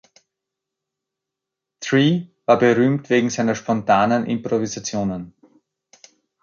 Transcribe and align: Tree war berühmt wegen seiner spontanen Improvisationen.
Tree 1.79 2.25
war 2.47 2.57
berühmt 2.57 3.11
wegen 3.11 3.29
seiner 3.29 3.53
spontanen 3.53 4.25
Improvisationen. 4.25 5.35